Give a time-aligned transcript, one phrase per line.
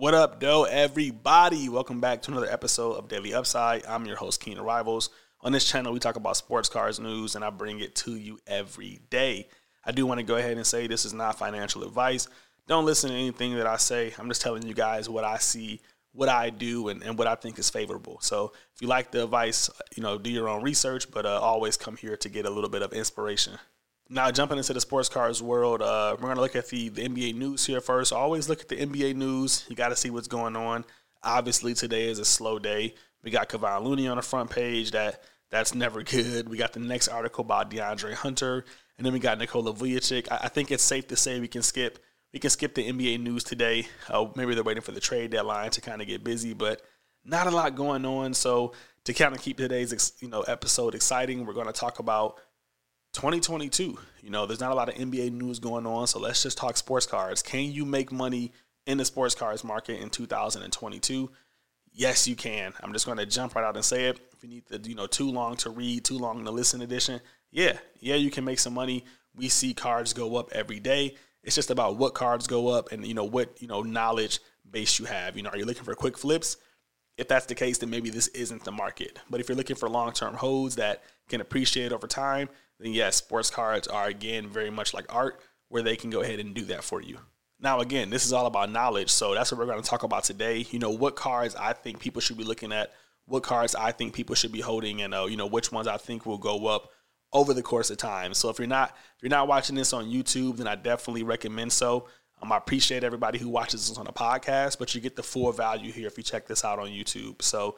[0.00, 1.68] What up, doe, everybody?
[1.68, 3.84] Welcome back to another episode of Daily Upside.
[3.84, 5.10] I'm your host, Keenan Rivals.
[5.40, 8.38] On this channel, we talk about sports cars news, and I bring it to you
[8.46, 9.48] every day.
[9.84, 12.28] I do want to go ahead and say this is not financial advice.
[12.68, 14.14] Don't listen to anything that I say.
[14.20, 15.80] I'm just telling you guys what I see,
[16.12, 18.20] what I do, and, and what I think is favorable.
[18.20, 21.76] So if you like the advice, you know, do your own research, but uh, always
[21.76, 23.58] come here to get a little bit of inspiration.
[24.10, 27.06] Now, jumping into the sports cars world, uh, we're going to look at the, the
[27.06, 28.12] NBA news here first.
[28.12, 29.66] Always look at the NBA news.
[29.68, 30.86] You got to see what's going on.
[31.22, 32.94] Obviously, today is a slow day.
[33.22, 34.92] We got Kevon Looney on the front page.
[34.92, 36.48] That That's never good.
[36.48, 38.64] We got the next article about DeAndre Hunter.
[38.96, 40.28] And then we got Nikola Vucevic.
[40.30, 41.98] I, I think it's safe to say we can skip
[42.32, 43.86] we can skip the NBA news today.
[44.08, 46.82] Uh, maybe they're waiting for the trade deadline to kind of get busy, but
[47.24, 48.34] not a lot going on.
[48.34, 52.38] So to kind of keep today's you know episode exciting, we're going to talk about
[53.12, 53.98] 2022.
[54.22, 56.76] You know, there's not a lot of NBA news going on, so let's just talk
[56.76, 57.42] sports cards.
[57.42, 58.52] Can you make money
[58.86, 61.30] in the sports cards market in 2022?
[61.92, 62.72] Yes, you can.
[62.80, 64.20] I'm just going to jump right out and say it.
[64.32, 67.20] If you need the, you know, too long to read, too long to listen edition,
[67.50, 69.04] yeah, yeah, you can make some money.
[69.34, 71.16] We see cards go up every day.
[71.42, 74.98] It's just about what cards go up and you know what you know knowledge base
[74.98, 75.36] you have.
[75.36, 76.56] You know, are you looking for quick flips?
[77.18, 79.18] If that's the case, then maybe this isn't the market.
[79.28, 83.16] But if you're looking for long term holds that can appreciate over time, then yes,
[83.16, 86.64] sports cards are again very much like art where they can go ahead and do
[86.66, 87.18] that for you.
[87.60, 89.10] Now, again, this is all about knowledge.
[89.10, 90.64] So that's what we're going to talk about today.
[90.70, 92.92] You know, what cards I think people should be looking at,
[93.26, 95.96] what cards I think people should be holding, and, uh, you know, which ones I
[95.96, 96.90] think will go up
[97.32, 98.32] over the course of time.
[98.32, 101.72] So if you're not if you're not watching this on YouTube, then I definitely recommend
[101.72, 102.06] so.
[102.42, 105.50] Um, I appreciate everybody who watches this on a podcast, but you get the full
[105.52, 107.42] value here if you check this out on YouTube.
[107.42, 107.76] So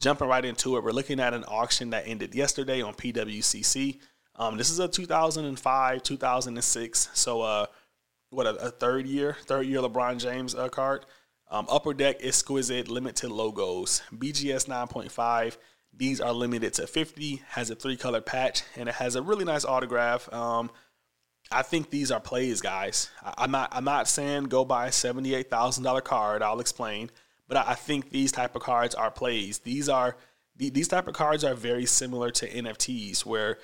[0.00, 3.98] jumping right into it, we're looking at an auction that ended yesterday on PWCC.
[4.36, 7.08] Um, this is a 2005, 2006.
[7.12, 7.66] So, uh,
[8.30, 11.04] what a, a, third year, third year LeBron James uh, card.
[11.50, 14.00] Um, upper deck exquisite limited logos.
[14.10, 15.58] BGS 9.5.
[15.94, 17.42] These are limited to 50.
[17.50, 20.32] Has a three color patch and it has a really nice autograph.
[20.32, 20.70] Um,
[21.52, 23.10] I think these are plays, guys.
[23.22, 23.68] I, am not.
[23.72, 26.42] I'm not saying go buy a seventy-eight thousand dollar card.
[26.42, 27.10] I'll explain.
[27.48, 29.58] But I, I think these type of cards are plays.
[29.60, 30.16] These are
[30.56, 33.58] these type of cards are very similar to NFTs, where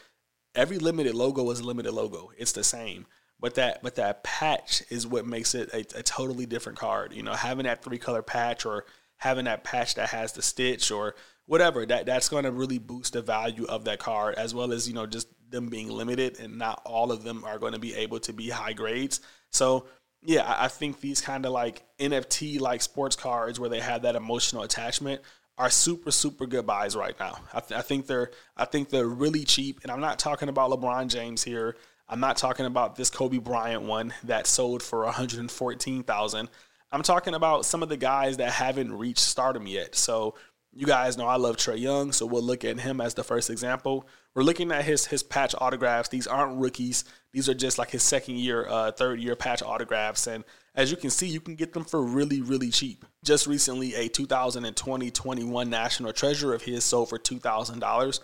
[0.55, 2.31] every limited logo is a limited logo.
[2.37, 3.07] It's the same.
[3.41, 7.13] But that but that patch is what makes it a, a totally different card.
[7.13, 8.85] You know, having that three color patch or
[9.19, 11.15] having that patch that has the stitch or
[11.47, 14.87] whatever that that's going to really boost the value of that card as well as
[14.87, 17.95] you know just them being limited and not all of them are going to be
[17.95, 19.21] able to be high grades.
[19.51, 19.87] So
[20.23, 24.17] yeah, I think these kind of like NFT like sports cards where they have that
[24.17, 25.23] emotional attachment
[25.57, 27.39] are super super good buys right now.
[27.53, 30.71] I, th- I, think they're I think they're really cheap, and I'm not talking about
[30.71, 31.77] LeBron James here.
[32.09, 36.49] I'm not talking about this Kobe Bryant one that sold for 114,000.
[36.91, 39.95] I'm talking about some of the guys that haven't reached stardom yet.
[39.95, 40.35] So
[40.79, 43.51] you guys know I love Trae Young, so we'll look at him as the first
[43.51, 44.07] example.
[44.37, 46.09] We're looking at his his patch autographs.
[46.09, 47.05] These aren't rookies.
[47.33, 50.45] These are just like his second year, uh, third year patch autographs, and
[50.77, 53.05] as you can see, you can get them for really, really cheap.
[53.25, 58.21] Just recently, a 2020-21 National Treasure of his sold for two thousand uh, dollars.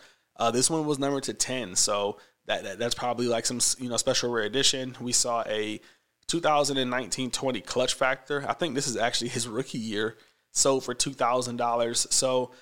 [0.52, 3.96] This one was numbered to ten, so that, that that's probably like some you know
[3.96, 4.94] special rare edition.
[5.00, 5.80] We saw a
[6.28, 8.44] 2019-20 Clutch Factor.
[8.48, 10.16] I think this is actually his rookie year.
[10.54, 12.06] Sold for two thousand dollars.
[12.10, 12.52] So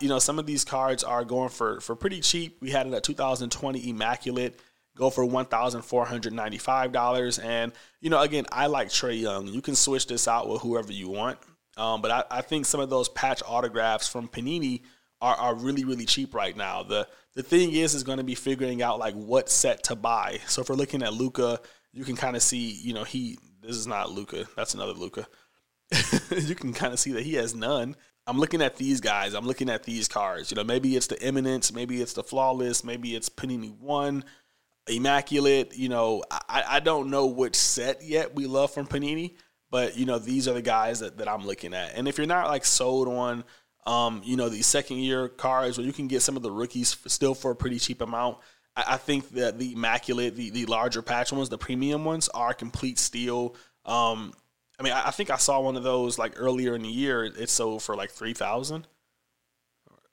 [0.00, 2.56] you know some of these cards are going for for pretty cheap.
[2.60, 4.58] We had a 2020 Immaculate
[4.96, 7.44] go for $1,495.
[7.44, 9.46] And, you know, again, I like Trae Young.
[9.46, 11.38] You can switch this out with whoever you want.
[11.76, 14.82] Um, but I, I, think some of those patch autographs from Panini
[15.22, 16.82] are, are really, really cheap right now.
[16.82, 20.40] The the thing is is going to be figuring out like what set to buy.
[20.46, 23.76] So if we're looking at Luka, you can kind of see, you know, he this
[23.76, 25.26] is not Luka, That's another Luka.
[26.36, 27.96] you can kind of see that he has none.
[28.26, 29.34] I'm looking at these guys.
[29.34, 30.50] I'm looking at these cards.
[30.50, 34.24] You know, maybe it's the Eminence, maybe it's the Flawless, maybe it's Panini One
[34.88, 35.76] immaculate.
[35.76, 39.36] You know, I, I don't know which set yet we love from Panini,
[39.70, 41.94] but you know, these are the guys that, that I'm looking at.
[41.94, 43.44] And if you're not like sold on,
[43.86, 46.96] um, you know, these second year cards where you can get some of the rookies
[47.06, 48.38] still for a pretty cheap amount,
[48.76, 52.54] I, I think that the immaculate, the, the larger patch ones, the premium ones are
[52.54, 53.56] complete steal.
[53.84, 54.32] Um,
[54.82, 57.22] I mean, I, I think I saw one of those like earlier in the year.
[57.24, 58.88] It sold for like three thousand.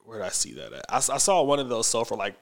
[0.02, 0.86] Where did I see that at?
[0.88, 2.36] I, I saw one of those sold for like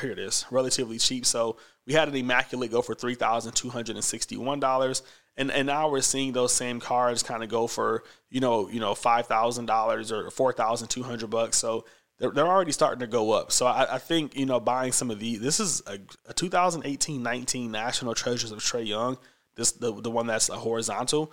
[0.00, 1.26] here it is, relatively cheap.
[1.26, 5.02] So we had an immaculate go for three thousand two hundred and sixty one dollars,
[5.36, 8.80] and and now we're seeing those same cards kind of go for you know you
[8.80, 11.58] know five thousand dollars or four thousand two hundred bucks.
[11.58, 11.84] So
[12.18, 13.52] they're, they're already starting to go up.
[13.52, 15.38] So I, I think you know buying some of these.
[15.38, 15.98] This is a,
[16.30, 19.18] a 2018-19 National Treasures of Trae Young.
[19.54, 21.30] This the the one that's a horizontal.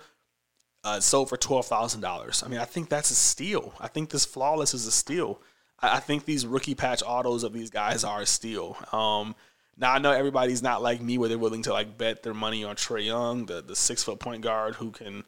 [0.84, 2.42] Uh, sold for twelve thousand dollars.
[2.44, 3.72] I mean, I think that's a steal.
[3.80, 5.40] I think this flawless is a steal.
[5.80, 8.76] I, I think these rookie patch autos of these guys are a steal.
[8.92, 9.36] Um,
[9.76, 12.64] now I know everybody's not like me, where they're willing to like bet their money
[12.64, 15.24] on Trae Young, the the six foot point guard who can,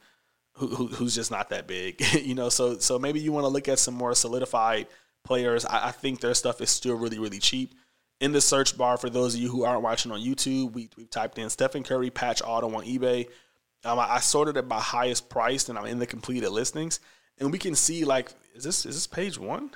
[0.55, 2.49] who, who who's just not that big, you know.
[2.49, 4.89] So so maybe you want to look at some more solidified
[5.25, 5.65] players.
[5.65, 7.75] I, I think their stuff is still really really cheap
[8.21, 11.05] in the search bar for those of you who aren't watching on YouTube, we, we
[11.05, 13.29] typed in Stephen Curry patch auto on eBay.
[13.85, 17.01] Um, I, I, sorted it by highest price, and I'm in the completed listings,
[17.39, 19.71] and we can see like is this is this page one?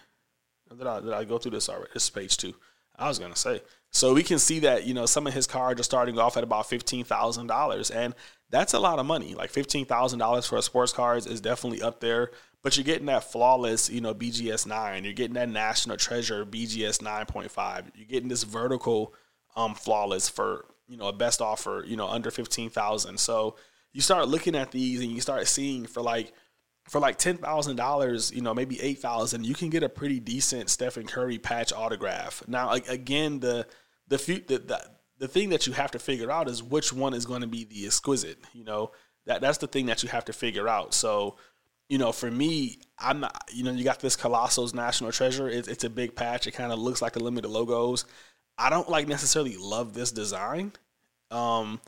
[0.76, 1.90] Did I did I go through this already?
[1.94, 2.55] This is page two.
[2.96, 3.62] I was gonna say.
[3.90, 6.44] So we can see that you know some of his cards are starting off at
[6.44, 8.14] about fifteen thousand dollars, and
[8.50, 9.34] that's a lot of money.
[9.34, 12.31] Like fifteen thousand dollars for a sports cards is definitely up there.
[12.62, 15.04] But you're getting that flawless, you know, BGS nine.
[15.04, 17.90] You're getting that national treasure BGS nine point five.
[17.94, 19.14] You're getting this vertical
[19.56, 23.19] um, flawless for you know a best offer, you know, under fifteen thousand.
[23.19, 23.56] So
[23.93, 26.32] you start looking at these and you start seeing for like
[26.88, 30.20] for like ten thousand dollars, you know, maybe eight thousand, you can get a pretty
[30.20, 32.43] decent Stephen Curry patch autograph.
[32.46, 33.67] Now, again, the
[34.08, 37.26] the the, the the thing that you have to figure out is which one is
[37.26, 38.38] going to be the exquisite.
[38.52, 38.93] You know,
[39.26, 40.94] that that's the thing that you have to figure out.
[40.94, 41.37] So,
[41.88, 43.50] you know, for me, I'm not.
[43.52, 45.49] You know, you got this Colossus National Treasure.
[45.49, 46.46] It's, it's a big patch.
[46.46, 48.05] It kind of looks like the limited logos.
[48.56, 50.73] I don't like necessarily love this design.
[51.31, 51.81] Um,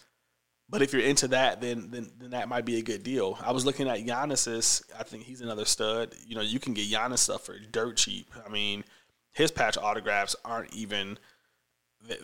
[0.70, 3.36] but if you're into that, then, then then that might be a good deal.
[3.42, 4.84] I was looking at Giannis's.
[4.96, 6.14] I think he's another stud.
[6.26, 8.32] You know, you can get Giannis stuff for dirt cheap.
[8.46, 8.84] I mean,
[9.32, 11.18] his patch autographs aren't even.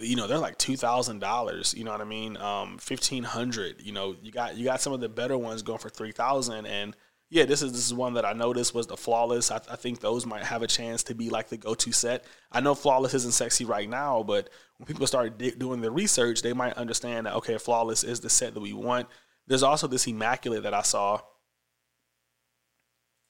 [0.01, 1.75] You know, they're like two thousand dollars.
[1.77, 2.37] You know what I mean?
[2.37, 3.83] Um, fifteen hundred.
[3.83, 6.67] You know, you got you got some of the better ones going for three thousand,
[6.67, 6.97] and
[7.29, 9.51] yeah, this is this is one that I noticed was the flawless.
[9.51, 12.25] I, I, think those might have a chance to be like the go-to set.
[12.53, 16.43] I know flawless isn't sexy right now, but when people start di- doing the research,
[16.43, 19.09] they might understand that okay, flawless is the set that we want.
[19.49, 21.21] There's also this immaculate that I saw.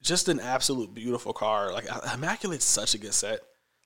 [0.02, 1.72] Just an absolute beautiful car.
[1.72, 3.40] Like immaculate's such a good set.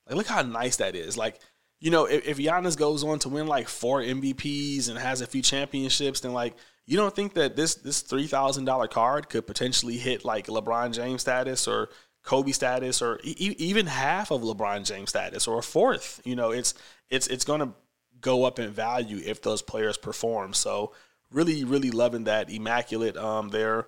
[0.09, 1.17] Like look how nice that is.
[1.17, 1.39] Like
[1.79, 5.27] you know, if, if Giannis goes on to win like four MVPs and has a
[5.27, 6.57] few championships, then like
[6.91, 10.93] you don't think that this this three thousand dollar card could potentially hit like LeBron
[10.93, 11.89] James status or
[12.25, 16.21] Kobe status or e- even half of LeBron James status or a fourth?
[16.25, 16.75] You know, it's
[17.09, 17.69] it's it's going to
[18.21, 20.53] go up in value if those players perform.
[20.53, 20.93] So
[21.31, 23.87] really, really loving that immaculate um there.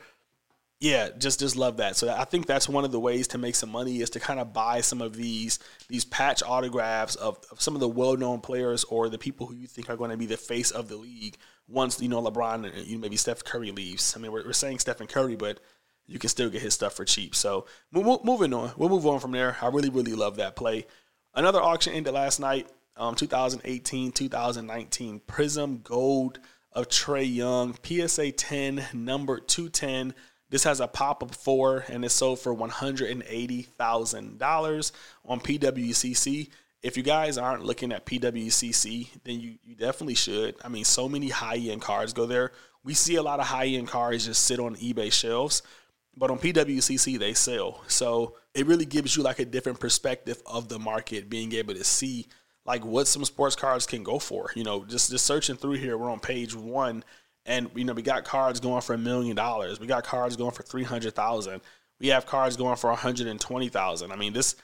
[0.82, 1.94] Yeah, just just love that.
[1.94, 4.40] So I think that's one of the ways to make some money is to kind
[4.40, 8.40] of buy some of these these patch autographs of, of some of the well known
[8.40, 10.96] players or the people who you think are going to be the face of the
[10.96, 11.36] league
[11.68, 14.14] once you know LeBron and you maybe Steph Curry leaves.
[14.16, 15.60] I mean, we're, we're saying Stephen Curry, but
[16.08, 17.36] you can still get his stuff for cheap.
[17.36, 19.56] So moving on, we'll move on from there.
[19.62, 20.86] I really really love that play.
[21.32, 26.40] Another auction ended last night, um, 2018 2019 Prism Gold
[26.72, 30.14] of Trae Young PSA 10 number 210.
[30.52, 34.92] This has a pop up four and it's sold for $180,000
[35.24, 36.48] on PWCC
[36.82, 40.56] if you guys aren't looking at PWCC, then you, you definitely should.
[40.64, 42.52] I mean, so many high end cars go there.
[42.84, 45.62] We see a lot of high end cars just sit on eBay shelves,
[46.16, 47.82] but on PWCC, they sell.
[47.86, 51.84] So it really gives you like a different perspective of the market, being able to
[51.84, 52.26] see
[52.64, 54.50] like what some sports cars can go for.
[54.56, 57.04] You know, just, just searching through here, we're on page one,
[57.46, 59.80] and you know, we got cards going for a million dollars.
[59.80, 61.60] We got cards going for 300,000.
[61.98, 64.12] We have cards going for 120,000.
[64.12, 64.56] I mean, this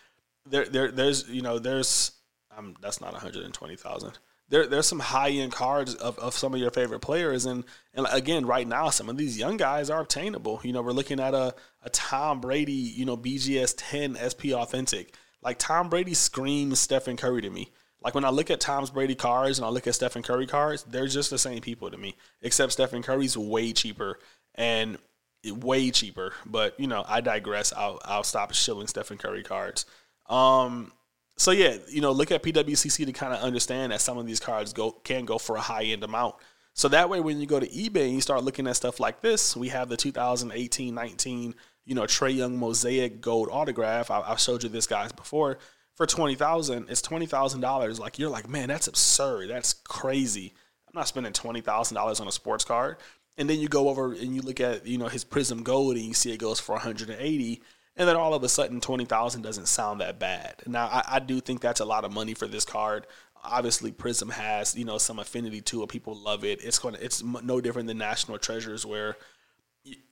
[0.47, 2.12] there, there, there's, you know, there's,
[2.57, 4.19] um, that's not 120,000.
[4.50, 8.07] There, there's some high end cards of, of some of your favorite players, and and
[8.11, 10.61] again, right now, some of these young guys are obtainable.
[10.64, 15.14] You know, we're looking at a, a Tom Brady, you know, BGS 10 SP Authentic.
[15.43, 17.71] Like Tom Brady screams Stephen Curry to me.
[18.00, 20.85] Like when I look at Tom's Brady cards and I look at Stephen Curry cards,
[20.85, 24.19] they're just the same people to me, except Stephen Curry's way cheaper
[24.55, 24.99] and
[25.45, 26.33] way cheaper.
[26.47, 27.73] But you know, I digress.
[27.73, 29.85] I'll I'll stop shilling Stephen Curry cards.
[30.26, 30.93] Um,
[31.37, 34.40] so yeah, you know, look at PWCC to kind of understand that some of these
[34.40, 36.37] cards go can go for a high end amount.
[36.75, 39.21] So that way, when you go to eBay and you start looking at stuff like
[39.21, 44.12] this, we have the 2018-19, you know, Trae Young Mosaic Gold autograph.
[44.12, 45.59] I, I showed you this guys before
[45.99, 46.88] for twenty thousand.
[46.88, 47.99] It's twenty thousand dollars.
[47.99, 49.50] Like you're like, man, that's absurd.
[49.50, 50.55] That's crazy.
[50.87, 52.97] I'm not spending twenty thousand dollars on a sports card.
[53.37, 56.05] And then you go over and you look at you know his Prism Gold and
[56.05, 57.62] you see it goes for 180
[57.97, 60.62] and then all of a sudden 20,000 doesn't sound that bad.
[60.67, 63.09] Now I, I, do think that's a lot of money for this card.
[63.43, 65.88] Obviously Prism has, you know, some affinity to it.
[65.88, 66.64] People love it.
[66.64, 69.17] It's going to it's no different than National Treasures where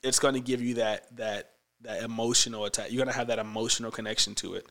[0.02, 1.52] it's going to give you that that
[1.82, 2.90] that emotional attack.
[2.90, 4.70] You're going to have that emotional connection to it.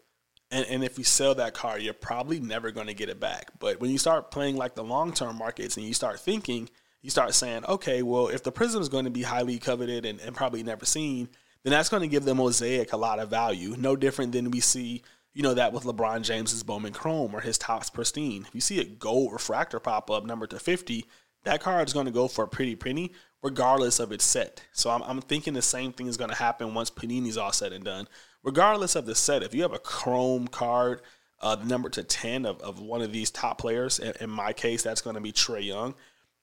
[0.51, 3.51] And, and if you sell that card, you're probably never going to get it back.
[3.59, 6.69] But when you start playing like the long term markets and you start thinking,
[7.01, 10.19] you start saying, okay, well, if the prism is going to be highly coveted and,
[10.21, 11.29] and probably never seen,
[11.63, 13.75] then that's going to give the mosaic a lot of value.
[13.77, 17.57] No different than we see, you know, that with LeBron James's Bowman Chrome or his
[17.57, 18.45] Topps Pristine.
[18.47, 21.05] If you see a gold refractor pop up number to 50,
[21.43, 24.63] that card is going to go for a pretty penny, regardless of its set.
[24.73, 27.71] So I'm, I'm thinking the same thing is going to happen once Panini's all said
[27.71, 28.07] and done.
[28.45, 31.01] Regardless of the set, if you have a Chrome card,
[31.41, 34.83] uh, number to 10 of, of one of these top players, in, in my case,
[34.83, 35.95] that's going to be Trae Young,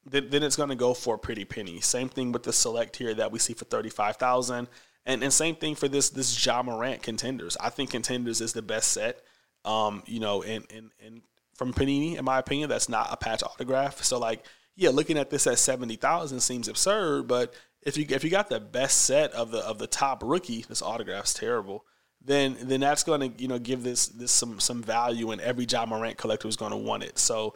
[0.04, 1.80] then, then it's going to go for a pretty penny.
[1.80, 4.68] Same thing with the select here that we see for 35000
[5.04, 7.56] and and same thing for this this Ja Morant contenders.
[7.60, 9.20] I think contenders is the best set.
[9.64, 11.22] Um, you know, and and and
[11.54, 14.02] from Panini, in my opinion, that's not a patch autograph.
[14.04, 14.44] So like,
[14.76, 18.48] yeah, looking at this at seventy thousand seems absurd, but if you if you got
[18.48, 21.84] the best set of the of the top rookie, this autograph's terrible.
[22.24, 25.66] Then then that's going to you know give this this some some value, and every
[25.68, 27.18] Ja Morant collector is going to want it.
[27.18, 27.54] So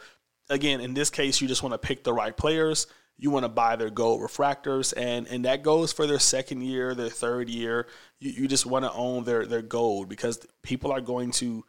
[0.48, 2.86] again, in this case, you just want to pick the right players.
[3.18, 6.94] You want to buy their gold refractors and and that goes for their second year
[6.94, 7.86] their third year.
[8.18, 11.64] You, you just want to own their their gold because people are going to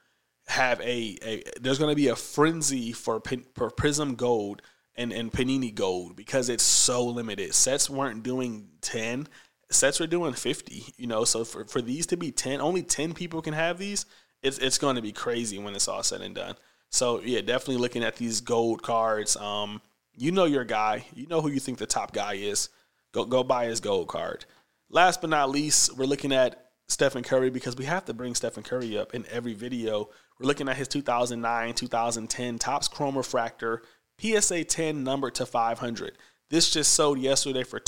[0.48, 3.22] have a, a there's going to be a frenzy for,
[3.56, 4.62] for prism gold
[4.96, 7.54] and, and panini gold because it's so limited.
[7.54, 9.27] Sets weren't doing 10
[9.70, 13.14] sets were doing 50 you know so for, for these to be 10 only 10
[13.14, 14.06] people can have these
[14.42, 16.56] it's, it's going to be crazy when it's all said and done
[16.90, 19.82] so yeah definitely looking at these gold cards um
[20.18, 21.06] you know your guy.
[21.14, 22.70] You know who you think the top guy is.
[23.14, 24.46] Go go buy his gold card.
[24.90, 28.64] Last but not least, we're looking at Stephen Curry because we have to bring Stephen
[28.64, 30.10] Curry up in every video.
[30.40, 33.84] We're looking at his 2009, 2010 Topps Chrome Refractor
[34.20, 36.18] PSA 10 number to 500.
[36.50, 37.80] This just sold yesterday for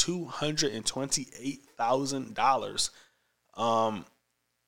[1.79, 2.89] $228,000.
[3.55, 4.05] Um,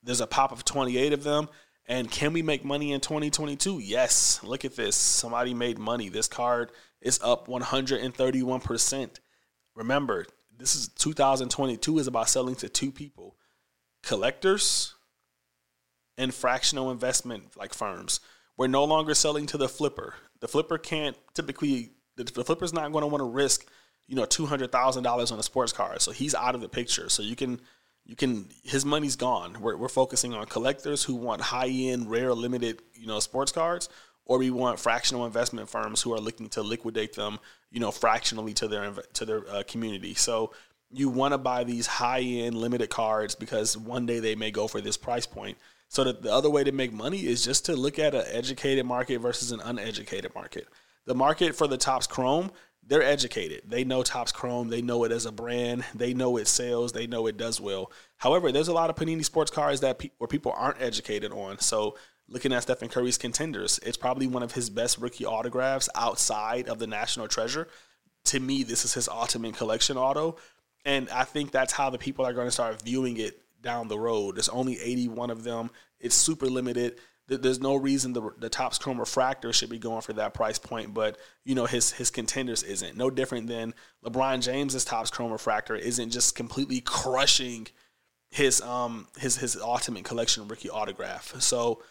[0.03, 1.50] there's a pop of 28 of them.
[1.88, 3.80] And can we make money in 2022?
[3.80, 4.41] Yes.
[4.44, 4.96] Look at this.
[4.96, 6.10] Somebody made money.
[6.10, 9.10] This card is up 131%.
[9.75, 10.25] Remember,
[10.58, 13.36] this is 2022 is about selling to two people
[14.03, 14.96] collectors
[16.18, 18.20] and fractional investment like firms.
[18.58, 20.15] We're no longer selling to the flipper.
[20.39, 23.65] The flipper can't typically, the, the flipper's not going to want to risk,
[24.12, 25.98] you know, $200,000 on a sports car.
[26.00, 27.08] So he's out of the picture.
[27.08, 27.62] So you can,
[28.06, 29.62] you can, his money's gone.
[29.62, 33.88] We're, we're focusing on collectors who want high end, rare, limited, you know, sports cards
[34.25, 37.39] or we want fractional investment firms who are looking to liquidate them,
[37.72, 40.13] you know, fractionally to their to their uh, community.
[40.13, 40.51] So
[40.91, 44.68] you want to buy these high end limited cards because one day they may go
[44.68, 45.58] for this price point.
[45.88, 48.86] So the, the other way to make money is just to look at an educated
[48.86, 50.68] market versus an uneducated market.
[51.06, 52.51] The market for the Topps Chrome,
[52.88, 53.61] they're educated.
[53.67, 54.69] They know Topps Chrome.
[54.69, 55.85] They know it as a brand.
[55.93, 56.91] They know it sells.
[56.91, 57.91] They know it does well.
[58.17, 61.59] However, there's a lot of Panini sports cards that pe- where people aren't educated on.
[61.59, 61.95] So
[62.27, 66.79] looking at Stephen Curry's contenders, it's probably one of his best rookie autographs outside of
[66.79, 67.67] the National Treasure.
[68.25, 70.38] To me, this is his ultimate collection auto.
[70.83, 74.00] And I think that's how the people are going to start viewing it down the
[74.00, 74.35] road.
[74.35, 75.69] There's only 81 of them.
[76.00, 76.97] It's super limited.
[77.38, 80.93] There's no reason the, the Topps Chrome Refractor should be going for that price point,
[80.93, 82.97] but you know his his contenders isn't.
[82.97, 83.73] No different than
[84.03, 87.67] LeBron James's Topps Chrome Refractor isn't just completely crushing
[88.31, 91.33] his um his his ultimate collection rookie autograph.
[91.39, 91.81] So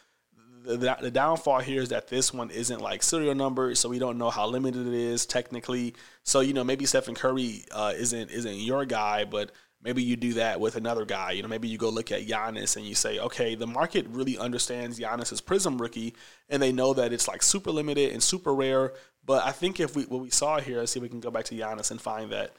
[0.63, 4.19] the, the downfall here is that this one isn't like serial number, so we don't
[4.19, 5.95] know how limited it is technically.
[6.23, 9.53] So you know maybe Stephen Curry uh, isn't isn't your guy, but
[9.83, 11.33] maybe you do that with another guy.
[11.33, 14.39] You know maybe you go look at Giannis and you say, okay, the market really
[14.39, 16.15] understands Giannis's Prism rookie,
[16.49, 18.93] and they know that it's like super limited and super rare.
[19.25, 21.31] But I think if we what we saw here, let's see if we can go
[21.31, 22.55] back to Giannis and find that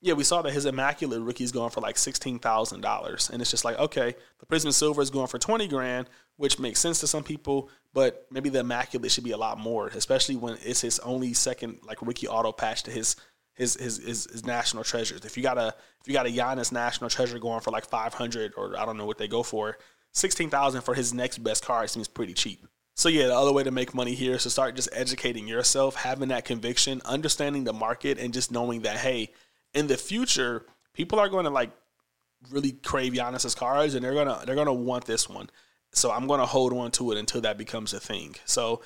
[0.00, 3.42] yeah, we saw that his immaculate rookie is going for like sixteen thousand dollars, and
[3.42, 7.00] it's just like okay, the Prism Silver is going for twenty grand, which makes sense
[7.00, 10.82] to some people, but maybe the immaculate should be a lot more, especially when it's
[10.82, 13.16] his only second like rookie auto patch to his
[13.58, 15.24] his his his, his national treasures.
[15.24, 18.14] If you got a if you got a Giannis national treasure going for like five
[18.14, 19.76] hundred or I don't know what they go for,
[20.12, 22.66] sixteen thousand for his next best card seems pretty cheap.
[22.94, 25.96] So yeah, the other way to make money here is to start just educating yourself,
[25.96, 29.32] having that conviction, understanding the market, and just knowing that hey
[29.74, 31.70] in the future, people are going to like
[32.50, 35.50] really crave Giannis's cards, and they're gonna they're gonna want this one.
[35.92, 38.36] So I'm gonna hold on to it until that becomes a thing.
[38.44, 38.82] So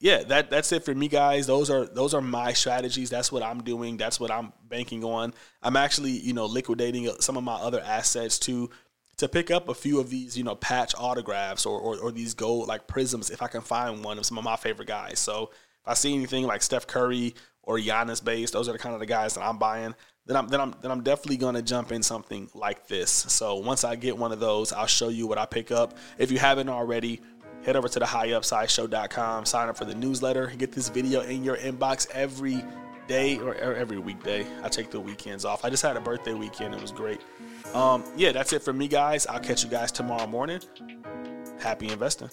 [0.00, 1.46] yeah, that that's it for me, guys.
[1.46, 3.10] Those are those are my strategies.
[3.10, 3.98] That's what I'm doing.
[3.98, 5.34] That's what I'm banking on.
[5.62, 8.70] I'm actually you know liquidating uh, some of my other assets to
[9.18, 12.32] to pick up a few of these you know patch autographs or or, or these
[12.32, 15.18] gold like prisms if I can find one of some of my favorite guys.
[15.18, 15.50] So
[15.82, 19.00] if I see anything like Steph Curry or Giannis base, those are the kind of
[19.00, 19.94] the guys that I'm buying
[20.30, 23.10] then I'm then I'm then I'm definitely gonna jump in something like this.
[23.10, 25.96] So once I get one of those, I'll show you what I pick up.
[26.18, 27.20] If you haven't already,
[27.64, 31.56] head over to the highupsideshow.com, sign up for the newsletter, get this video in your
[31.56, 32.64] inbox every
[33.06, 34.46] day or every weekday.
[34.62, 35.64] I take the weekends off.
[35.64, 36.74] I just had a birthday weekend.
[36.74, 37.20] It was great.
[37.74, 39.26] Um, yeah, that's it for me, guys.
[39.26, 40.60] I'll catch you guys tomorrow morning.
[41.60, 42.30] Happy investing.